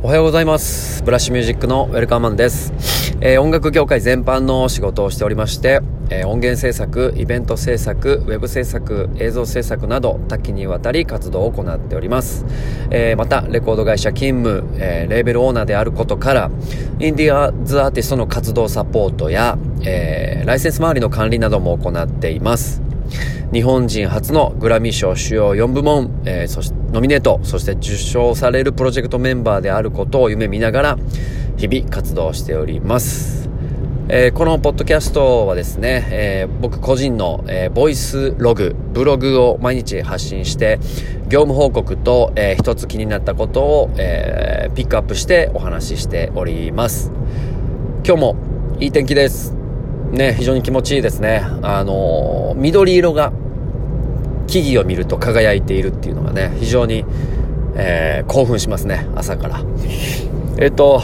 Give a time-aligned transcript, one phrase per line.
[0.00, 1.02] おはようございます。
[1.02, 2.72] ブラッシュミュージックのウェルカーマンです。
[3.20, 12.46] えー、音楽業界全般の仕事をしておりまして、えー、音源制作、イベント制作、ウェブ制作、映像制作など多岐にわたり活動を行っております。
[12.90, 16.50] えー、また、レコード会社勤務、えレーベルオーナーであることから、
[17.00, 22.87] インディアーズアーティストの活動サポートや、えライセンス周りの管理なども行っています。
[23.52, 30.98] 日本人初のグラミー賞主要4部門、えー、そしてノミネート、そして受賞されるプロジェクトメンバーであることを夢見ながら、
[31.56, 33.48] 日々活動しております。
[34.10, 40.78] えー、このポッドキャストはですね、えー、僕個人の、えー、ボイスログ、ブログを毎日発信して、
[41.28, 47.12] 業務報告と、えー、一つ気になったことを、えー、ピックアップしてお話ししております。
[48.02, 48.36] 今日も
[48.80, 49.57] いい天気です。
[50.12, 51.42] ね、非常に気持ちいいですね。
[51.62, 53.32] あの緑色が
[54.46, 57.04] 木々を見ると輝いているっていうのがね、非常に、
[57.76, 59.60] えー、興奮しますね、朝から。
[60.58, 61.02] えっと、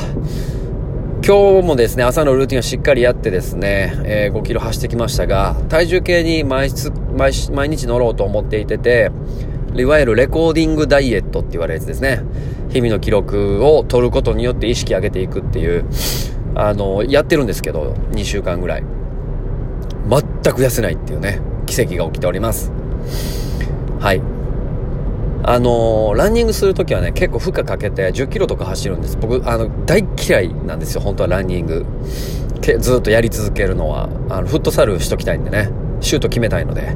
[1.26, 6.70] 今日もですね、朝のルーティンをしっかりやってですね、えー、5キロ走ってきましたが、体重計に毎
[7.16, 9.10] 毎毎日乗ろうと思っていてて、
[9.74, 12.20] いわゆるレコーディングダイエットって言われるやつですね。
[12.70, 15.84] 日々の記録を取ることによって意識上げていくっていう、
[16.54, 18.93] あの、やってるんですけど、2週間ぐらい。
[20.44, 22.70] 全く痩せないっていうね、奇跡が起きております。
[23.98, 24.20] はい。
[25.42, 29.16] あのー、ランニングするときはね、結構負荷かけて10キロとか走るんです。
[29.16, 31.86] 僕、あの、大嫌いなんですよ、本当はランニング。
[32.60, 35.70] けずっとやり続けるのは、あの、フットサルしときたいんでね、
[36.00, 36.94] シュート決めたいので。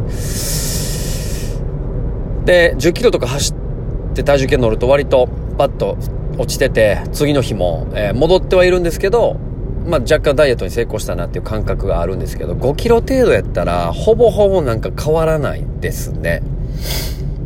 [2.44, 5.96] で、10キロとか走って体重計乗ると割とパッと
[6.36, 9.47] 落ちてて、次の日も、えー、戻ってはいるんですけど、
[9.86, 16.42] まあ、若干ダイエットに成功したなっていう感覚があるんですけど、5キロ程度やったら、ほぼほぼなんか変わらないですね。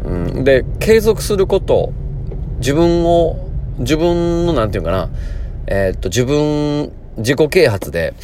[0.04, 0.44] うん。
[0.44, 1.92] で、継続すること、
[2.58, 5.10] 自分を、自分の、なんていうかな、
[5.66, 8.14] えー、っと、自分、自己啓発で、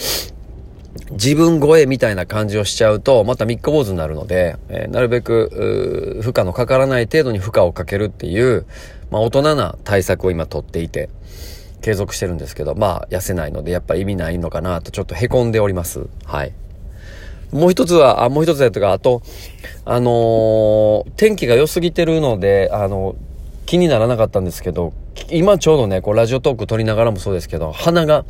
[1.12, 8.67] 自分超えみたいな感じをしちゃうと、また三日坊主になるので、えー、なるべく、負荷のかからない程度に負荷をかけるっていう、
[9.11, 11.08] まあ、大人な対策を今取っていて、
[11.89, 16.07] 継続してるんですけど、まあ、痩せないので、やっぱ意味ないのかなと、ちょっと凹んでおります。
[16.27, 16.53] はい。
[17.51, 19.23] もう一つは、あ、もう一つやとか、あと、
[19.87, 23.17] あのー、天気が良すぎてるので、あの、
[23.65, 24.93] 気にならなかったんですけど、
[25.31, 28.27] 今ちょうどね、こう、ラジオトーク撮りながらもそうですけど、鼻が、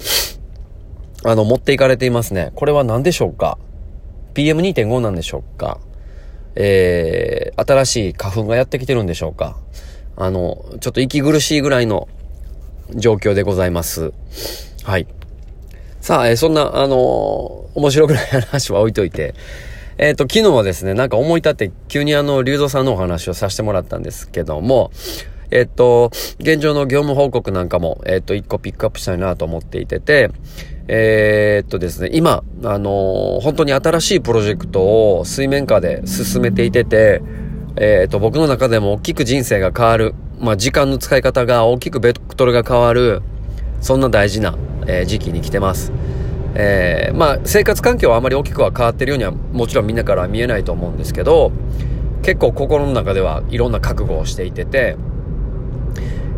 [1.25, 2.53] あの、持っていかれていますね。
[2.55, 3.59] これは何でしょうか
[4.35, 5.81] ?PM2.5 なんでしょうか？
[6.55, 9.59] えー、新しい花粉がやってきてるんでしょうか？
[10.15, 12.07] あの、ちょっと息苦しいぐらいの
[12.95, 14.13] 状況でございます。
[14.85, 15.07] はい。
[16.01, 19.35] さあ、えー、そんな、あのー、面白くない話は置いといて、
[19.99, 24.91] えっ、ー、と、昨日はですね、なんか思い立って急にあの、龍造さんのお話をさせてもらったんですけども、
[25.51, 30.31] えっ、と、現状の業務報告なんかも、えっ、と、一個ピックアップしたいなと思っていてて、
[30.89, 37.21] えっとですね、今、あの本当に新しいプロジェクトを水面下で進めていてて、
[37.81, 43.23] えっと、僕の中でも大きく人生が変わる、まあ、時間の使い方が大きくベクトルが変わる、
[43.81, 44.57] そんな大事な、
[44.89, 45.93] えー、時期に来てます。
[46.55, 51.53] えー、まあ、生活環境はあまり大きくは変わってるようにはもちろんみんなからは見えないと思うんですけど、
[52.23, 54.97] 結構心の中ではいろんな覚悟をしていてて、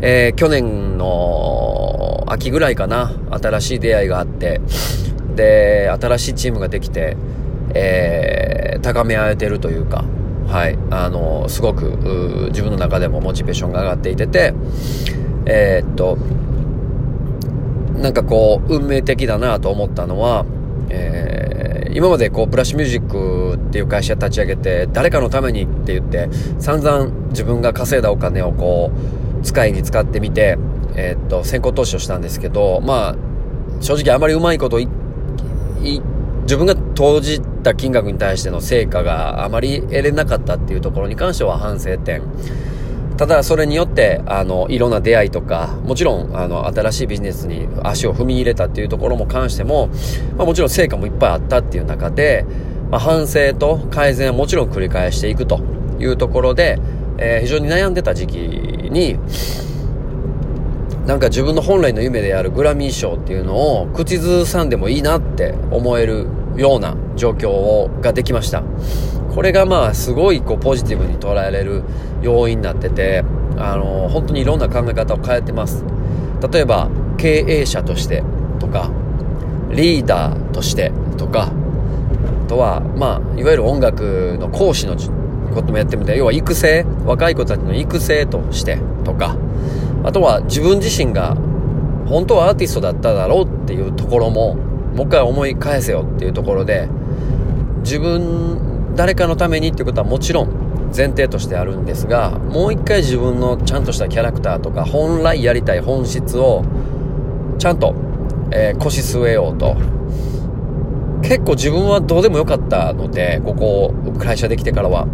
[0.01, 4.61] えー、去年の秋ぐらいかな、新しい出会いがあって、
[5.35, 7.17] で、新しいチームができて、
[7.73, 10.05] えー、高め合えてるというか、
[10.51, 14.53] はい、あの、すごく、自分の中でもモチベーションが上がっていてて、
[15.45, 16.17] えー、っと、
[17.97, 20.45] なんかこう、運命的だなと思ったのは、
[20.89, 26.27] えー、今までこう、ブラッシュミュージックっていう会社立ち上げて、誰かのためにって言って、
[26.59, 28.91] 散々自分が稼いだお金をこ
[29.39, 30.57] う、使いに使ってみて、
[30.95, 33.15] えー、っと、先行投資をしたんですけど、まあ、
[33.79, 34.89] 正直あまりうまいことい、
[35.81, 36.01] い、
[36.43, 42.21] 自分が投じた金額に対しての成果があまり得れなかったっていうところに関しては反省点。
[43.17, 49.87] ただそれによって、あの、いろんな出会いとか、もちろん、あの、新しいビジネスに足を踏み入れたっていうところも関しても、
[50.37, 52.45] まあ、もちろん成果もいっぱいあったっていう中で、
[52.91, 55.59] まあ、反省と改善はもちろん繰り返していくと
[55.99, 56.77] いうところで、
[57.17, 59.17] えー、非常に悩んでた時期に、
[61.07, 66.27] なんか自分の本来の夢であるグラミー賞っていうのを口ずさんでもいいなって思える
[66.61, 68.63] ような状況をができました。
[69.33, 71.83] これがまあすごいこうポジティブに捉えられる
[72.21, 73.23] 要因になってて、
[73.57, 75.83] あの本当にいろんな考え方を変えてます。
[76.51, 78.23] 例えば経営者として
[78.59, 78.89] とか、
[79.69, 81.51] リーダーとしてとか、
[82.45, 84.95] あとはまあいわゆる音楽の講師の
[85.53, 89.37] こともやってみて、要は育成、若い子たちの育成としてとか、
[90.03, 91.35] あとは自分自身が
[92.07, 94.57] 本当はアーティストだっただろうっていうところも、
[94.95, 96.87] もう一回思い返せよっていうところで、
[97.83, 100.49] 自分、誰かのためにっていうことはもちろん
[100.95, 106.63] 前提としてあるんですが、もう一回自分のちゃんとしたキャラクターとか、本来やりたい本質を、
[107.57, 107.95] ちゃんと、
[108.51, 109.75] えー、腰据えようと。
[111.21, 115.07] 結構自分はどうでもよかったので、ここ、会社できてからは。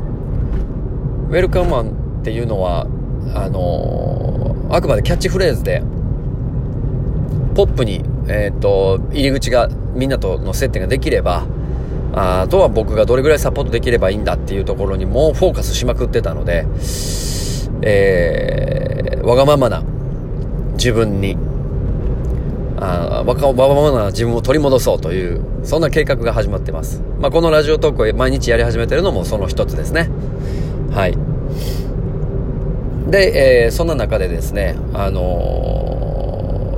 [1.30, 1.90] ウェルカムマン
[2.22, 2.88] っていうのは、
[3.36, 5.84] あのー、あくまでキャッチフレーズで、
[7.54, 11.46] ポップに、えっ、ー、と、入り口がみんなとの接点ができれば、
[12.14, 16.66] あとは僕がどれぐらいサポートできればいいんだっていうところにもうフォーカスしまくってたので、
[17.82, 19.84] えー、わがままな
[20.74, 21.38] 自分に、
[22.80, 27.02] あわがままな自分を取り戻そうという、そんな計画が始まってます。
[27.20, 30.10] まあ、このラジオトークを毎日やり始めてるのもその一つですね。
[30.92, 31.18] はい。
[33.12, 35.77] で、えー、そんな中でですね、あのー、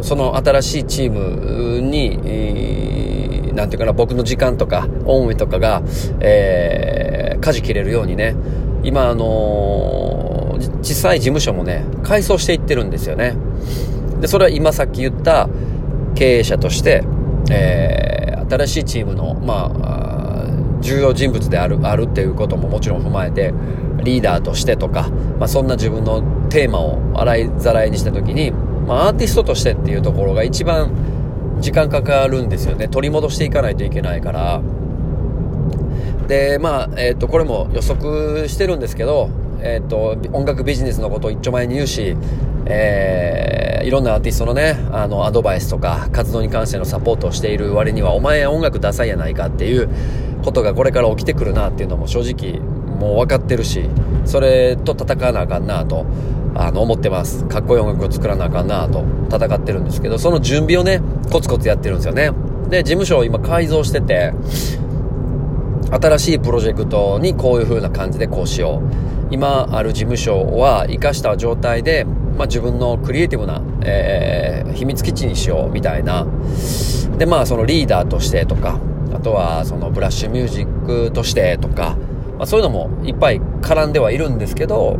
[0.02, 5.82] その新しいチームに、えー、なんていうかな、僕の時間とか、恩恵とかが、
[6.20, 8.36] えー、舵切れるようにね、
[8.84, 13.36] 今、あのー、小さい事務所もね、改装していってるんですよね。
[14.22, 15.50] で、それは今さっき言った
[16.16, 17.04] 経営者として、
[17.52, 20.00] えー、新しいチームの、まあ、
[20.82, 23.54] 重要人物である、あるっていうことももちろん踏まえて、
[24.04, 25.10] リーダーとしてとか、
[25.40, 28.54] まあ、そんな自分のテーマを洗いざらいにした時に、
[28.90, 30.92] まあ、アーティストとしてっていうところが一番
[31.62, 32.88] 時間かかるんですよね。
[32.88, 34.62] 取り戻していかないといけないから。
[36.28, 39.30] でまあ、えっ、ー、とこれも予測してるんですけど、
[39.62, 42.16] えっ、ー、と音楽ビジネスのことを一丁前に言うし
[42.72, 49.90] えー、いろんなアーティストのね、あの、アドバイスとか、活動に関してのサポートをしている割には、お前音楽ダサいやないかっていう
[50.44, 52.60] ことがこれから起きてくるなっていうのも正直
[53.00, 53.90] もう分かってるし、
[54.26, 56.06] それと戦わなあかんなと、
[56.56, 57.46] あの、思ってます。
[57.46, 61.02] かっこいい音楽を作らなあかんなと、戦ってるんですけど、その準備をね、
[61.32, 62.32] コツコツやってるんですよね。
[62.70, 64.34] で、事務所を今改造してて、
[65.92, 69.10] 新しいプロジェクトにこういう風な感じでこうしよう。
[69.32, 72.06] 今ある事務所は活かした状態で、
[72.38, 76.26] まあ、自分のクリエイティブな、えー、秘密基地にしようみたいな。
[77.18, 78.80] で、まあそのリーダーとしてとか、
[79.14, 81.98] あとはそのブラッシュミュージックとしてとか、
[82.38, 84.98] まあ、そういうのもいっぱい絡んではいるんですけど、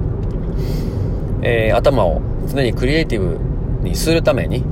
[1.42, 3.40] えー、頭を常にクリエイティブ
[3.88, 4.64] にするために、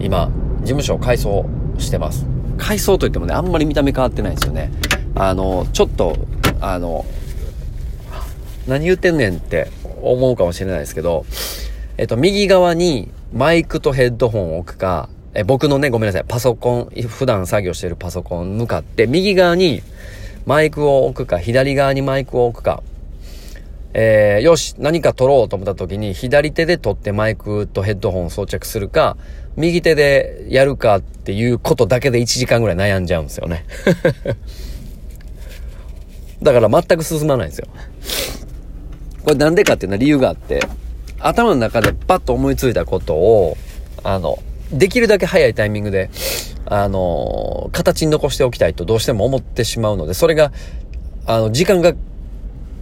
[0.00, 0.30] 今、
[0.60, 1.44] 事務所を改装
[1.78, 2.26] してます。
[2.56, 4.70] 改装といってもね、あんまり見た目変わってないですよね。
[5.14, 6.16] あの、ちょっと、
[6.60, 7.04] あの、
[8.66, 9.68] 何言ってんねんって
[10.02, 11.26] 思うかもしれないですけど、
[11.98, 19.82] えっと、右側にマイクとヘッドホンを置くか、え僕のね、ごめんなさい、パソコン、普段作業してるパソコン向かって、右側に
[20.46, 22.82] マイクを置くか、左側にマイクを置くか、
[23.96, 29.16] えー、よし、何か撮ろうと思った時に、左手で撮ってマイクとヘッドホンを装着するか、
[29.56, 33.64] 右手でやるかっていうことだけで1時間ぐらい悩んじゃうんですよね。
[36.42, 37.68] だから全く進まないんですよ。
[39.22, 40.60] これなんでかっていうのは理由があって、
[41.20, 43.56] 頭の中でパッと思いついたことを、
[44.02, 44.40] あの、
[44.72, 46.10] できるだけ早いタイミングで、
[46.66, 50.50] あの、形に残しておきたいとどうしても思ってしまうので、それが、
[51.26, 51.94] あの、時間が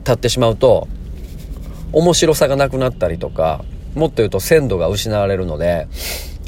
[0.04, 0.88] 経ってしまうと、
[1.92, 5.88] 面白さがなくなったりとか、もっと言うと鮮度が失われるので、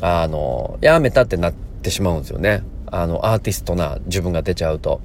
[0.00, 2.62] あの、やめたってなってしまうんですよね。
[2.86, 5.00] あの、アーティストな自分が出ちゃうと。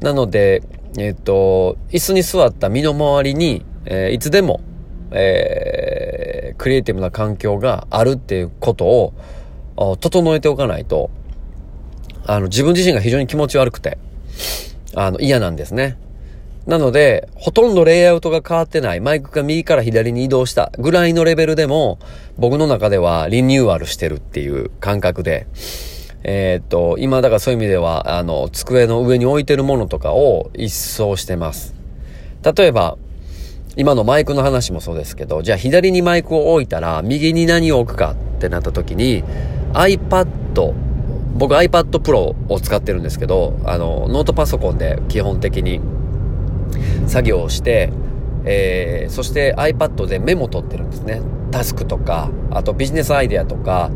[0.00, 0.62] なので、
[0.98, 4.60] えっと、椅子に座った身の回りに、えー、いつでも、
[5.10, 9.14] えー、クリエイティブな環境があるっていうことを、
[10.00, 11.10] 整えておかないと、
[12.26, 13.98] あの、自分自身が非常に気持ち悪くて、
[14.94, 15.98] あの、嫌なんですね。
[16.66, 20.72] なので、ほとんどレイアウトが変わってない、マイクが右から左に移動した。
[20.78, 21.98] ぐらいのレベルでも、
[22.38, 25.46] 僕の中ではリニューアルしてるっていう感覚で、
[26.22, 31.74] えー、っと、今だからそういう意味では、あの、机の上に置いてるものとかを一掃してます。
[32.42, 32.96] 例えば、
[33.76, 39.22] 今のマイクの話もそうですけど、じゃあ左にマイクを置いたら、右に何を置くかってなった時に、
[39.74, 40.72] iPad
[41.34, 45.80] 僕 iPad Pro を使ってるんですけど、あの、ノートパソコンで基本的に
[47.06, 47.90] 作業をして、
[48.44, 51.22] えー、そして iPad でメモ取ってるんですね。
[51.50, 53.90] タスクとか、あとビジネスアイデアとか、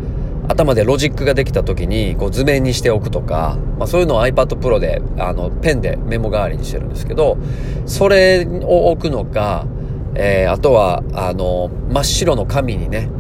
[0.49, 7.37] 頭でロジックができた時にこう図面にしておくとか、まあ、そういうのを iPad Pro であのペンでメモ代わりにしてるんですけど、
[7.85, 9.67] それを置くのか、
[10.15, 13.11] えー、あとはあの真っ白の紙にね、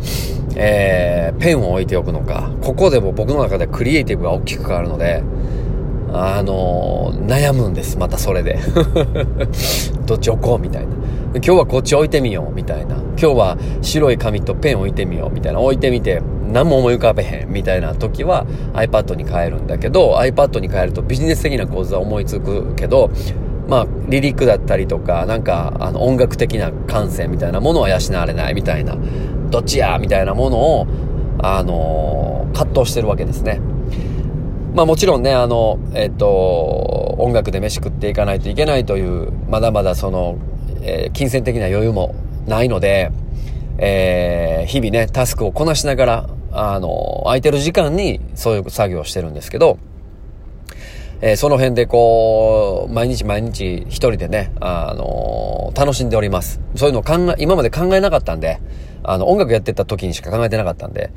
[0.56, 5.22] えー、ペンを置いておくのか、ここでも僕の中でクリエイティブが大きく変わるので、
[6.12, 8.58] あのー、悩むんです、またそれで。
[10.06, 10.88] どっち置こうみたいな。
[11.34, 12.96] 今日はこっち置いてみようみたいな。
[12.96, 15.60] 今日は白い紙とペン置いてみようみたいな。
[15.60, 16.22] 置いてみて、
[16.52, 23.10] 何も思い浮かべへんみたいな時は iPad に変えるんだけど iPad に変えるとビジネス的な構図は思いつくけど
[23.68, 28.96] まあ、リリックだったりとか、なんか、あの、音楽的な感性みたいなものは養われないみたいな、
[29.50, 30.86] どっちやみたいなものを、
[31.38, 33.60] あのー、葛藤してるわけですね。
[34.78, 40.38] まあもちろんね、あの、えっ、と、音楽で飯食っていかないといけないという、まだまだその、
[40.82, 42.14] えー、金銭的な余裕も
[42.46, 43.10] ないので、
[43.78, 49.80] えー、日々ね、タスクをこなしながら、あの、空いてる時間にそういう作業をしてるんですけど、
[51.22, 56.60] えー、その辺でこう、毎日毎日一人でね、あのー、楽しんでおります。
[56.76, 58.60] そういうのを考え、今まで考えなかったんで、
[59.02, 61.10] あの、音楽やってた時にしか考えてなかったんで、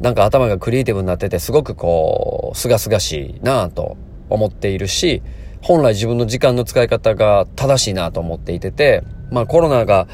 [0.00, 3.96] なんか頭がクリエイティブになってて、すごくこう、すがすがしいなぁと
[4.30, 5.22] 思っているし、
[5.62, 10.08] 本来自分の時間の使い方が正しいなと思っていてて、まあコロナが、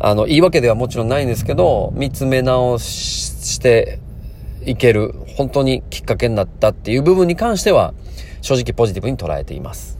[0.00, 4.00] あの、いいわけではもちろんないんですけど、見つめ直して
[4.64, 7.94] いける、本当にきっかけになったっていう部分に関しては、
[8.40, 9.97] 正直ポジティブに捉えています。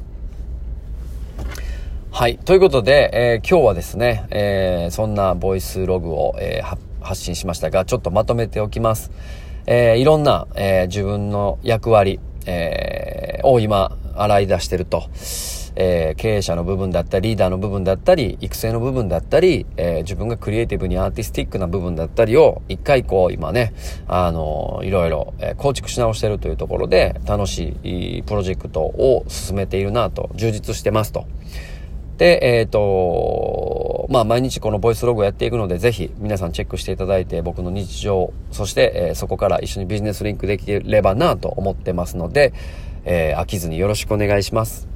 [2.10, 2.38] はい。
[2.38, 9.12] ということで、えー、今日はですね、えー、そんなボイスログを、えー、発信しましたが、ちょっとまとめておきます。
[9.66, 15.04] えいろんな、え自分の役割、えを今、洗い出してると。
[15.80, 23.74] えー、経営者の部分だったり、リーダーの部分だったり、育成の部分だったり、えー、自分がクリエイティブにアーティスティックな部分だったりを、一回こう、今ね、
[24.08, 31.26] あのー、いろいろ、え構築し直してるというところで、楽しいプロジェクトを進めているなと、充実してますと。
[32.18, 42.52] で、えっ、ー、と、まあ、毎日このボイスログをやっていくので、ぜひ皆さんチェックしていただいて、僕の日常、そして、えー、そこから一緒にビジネスリンクできればなと思ってますので、
[43.04, 44.88] えー、飽きずによろしくお願いします。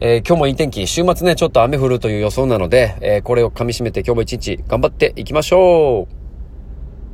[0.00, 6.19] え、今日もいい天気、週末ね、ちょっと雨降るという予想なので、え、これを噛み締めて今日も一日頑張っていきましょう